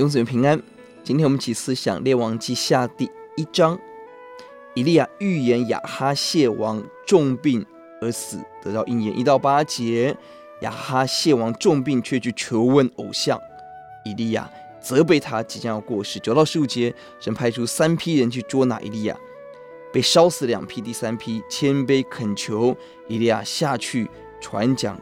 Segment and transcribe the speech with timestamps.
[0.00, 0.58] 永子平安。
[1.04, 3.04] 今天我们一起思想列王记下第
[3.36, 3.78] 一章。
[4.74, 7.62] 以利亚预言亚哈谢王重病
[8.00, 9.18] 而死，得到应验。
[9.18, 10.16] 一到八节，
[10.62, 13.38] 亚哈谢王重病，却去求问偶像。
[14.06, 14.50] 以利亚
[14.80, 16.18] 责备他即将要过世。
[16.18, 19.14] 九到十五节，神派出三批人去捉拿以利亚，
[19.92, 22.74] 被烧死两批，第三批谦卑恳求
[23.06, 24.08] 以利亚下去
[24.40, 24.98] 传讲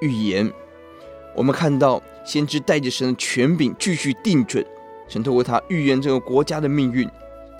[0.00, 0.48] 预言。
[1.38, 4.64] 我们看到先知带着神的权柄继续定准，
[5.06, 7.08] 神透过他预言这个国家的命运。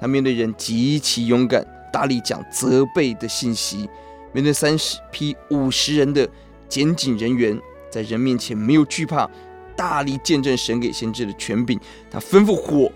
[0.00, 3.88] 他面对人极其勇敢，大力讲责备的信息。
[4.32, 6.28] 面对三十批五十人的
[6.68, 7.56] 检警人员，
[7.88, 9.30] 在人面前没有惧怕，
[9.76, 11.78] 大力见证神给先知的权柄。
[12.10, 12.90] 他吩咐火，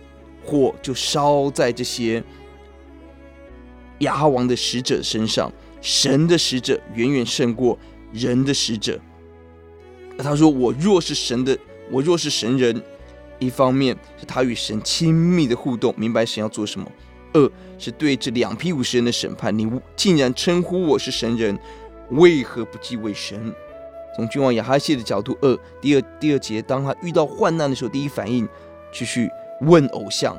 [0.45, 2.21] 火就烧在这些
[4.01, 5.53] 亚哈王的使者身上。
[5.81, 7.79] 神的使者远远胜过
[8.13, 9.01] 人的使者。
[10.19, 11.57] 而他说：“我若是神的，
[11.91, 12.83] 我若是神人。”
[13.39, 16.87] 一方面是他与神亲密的互动，明白神要做什么；
[17.33, 19.59] 二是对这两批五十人的审判。
[19.59, 21.59] 你竟然称呼我是神人，
[22.11, 23.53] 为何不敬畏神？
[24.15, 28.49] 从君王亚哈谢的角度，二第二第二节，当他遇到患难的时候，第一反应
[28.93, 29.29] 继续
[29.63, 30.37] 问偶像。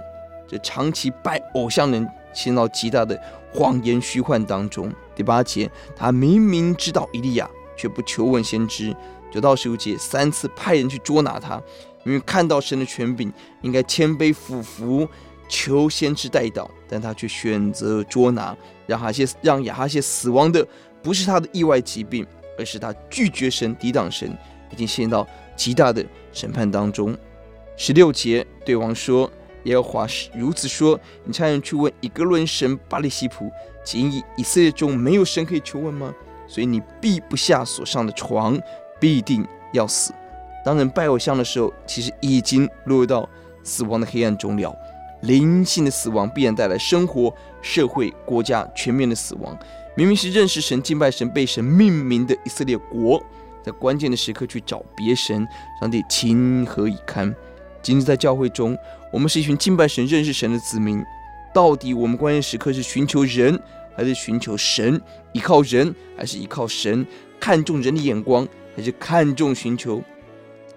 [0.47, 3.19] 这长期拜偶像人陷到极大的
[3.51, 4.89] 谎言虚幻当中。
[5.13, 8.95] 第八节，他明明知道伊利亚，却不求问先知。
[9.33, 11.59] 九到十五节，三次派人去捉拿他。
[12.05, 13.31] 因为看到神的权柄，
[13.61, 15.07] 应该谦卑俯伏，
[15.47, 20.67] 求先知代祷，但他却选择捉拿，让哈谢让亚哈谢死亡的
[21.01, 22.27] 不是他的意外疾病，
[22.59, 24.37] 而是他拒绝神、抵挡神，
[24.69, 27.17] 已经陷到极大的审判当中。
[27.77, 29.31] 十六节对王说
[29.63, 33.49] ：“耶和华是如此说，你差人去问以格伦神巴力西普，
[33.83, 36.13] 仅以以色列中没有神可以求问吗？
[36.47, 38.59] 所以你必不下所上的床，
[39.03, 40.13] 必定要死。”
[40.63, 43.29] 当人拜偶像的时候，其实已经落入到
[43.61, 44.73] 死亡的黑暗中了。
[45.23, 49.57] 灵性的死亡必然带来生活、社会、国家全面的死亡。
[49.97, 53.21] 明明是认识神、敬拜神、被神命名的以色列国，
[53.61, 55.45] 在关键的时刻去找别神，
[55.81, 57.35] 上帝情何以堪？
[57.81, 58.77] 今日在教会中，
[59.11, 61.03] 我们是一群敬拜神、认识神的子民。
[61.53, 63.59] 到底我们关键时刻是寻求人，
[63.97, 65.01] 还是寻求神？
[65.33, 67.05] 依靠人，还是依靠神？
[67.39, 70.01] 看重人的眼光，还是看重寻求？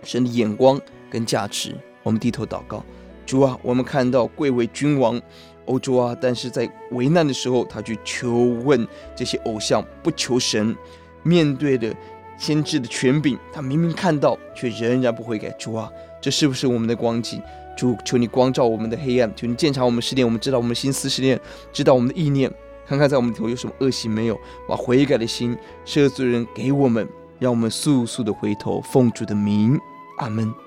[0.03, 0.81] 神的眼光
[1.11, 1.75] 跟价值，
[2.05, 2.85] 我们低头祷告，
[3.25, 5.21] 主啊，我们看到贵为君王，
[5.65, 8.33] 欧洲啊，但是在危难的时候，他去求
[8.65, 8.87] 问
[9.17, 10.77] 这些偶像，不求神，
[11.25, 11.93] 面对的
[12.39, 15.49] 先知的权柄，他明明看到，却仍然不悔改。
[15.59, 15.91] 主啊，
[16.21, 17.43] 这是不是我们的光景？
[17.77, 21.41] 主，求你光照我们的黑暗，求你鉴察我们失恋，我们知道我们心思失恋，
[21.73, 22.49] 知道我们的意念，
[22.87, 27.09] 看看在我们头有什么恶行没有，把悔改的心，赦罪人给我们，
[27.39, 29.79] 让我们速速的回头，奉主的名。
[30.19, 30.66] 阿门。